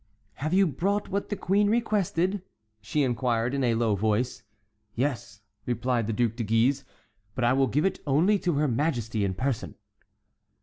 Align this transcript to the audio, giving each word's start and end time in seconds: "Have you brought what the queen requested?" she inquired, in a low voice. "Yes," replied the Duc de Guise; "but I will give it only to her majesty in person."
"Have 0.33 0.51
you 0.51 0.65
brought 0.65 1.09
what 1.09 1.29
the 1.29 1.35
queen 1.35 1.69
requested?" 1.69 2.41
she 2.81 3.03
inquired, 3.03 3.53
in 3.53 3.63
a 3.63 3.75
low 3.75 3.93
voice. 3.93 4.41
"Yes," 4.95 5.41
replied 5.67 6.07
the 6.07 6.11
Duc 6.11 6.35
de 6.35 6.43
Guise; 6.43 6.83
"but 7.35 7.43
I 7.43 7.53
will 7.53 7.67
give 7.67 7.85
it 7.85 7.99
only 8.07 8.39
to 8.39 8.53
her 8.53 8.67
majesty 8.67 9.23
in 9.23 9.35
person." 9.35 9.75